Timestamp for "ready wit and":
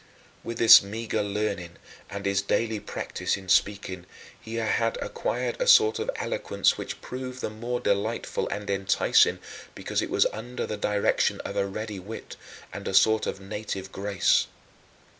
11.67-12.87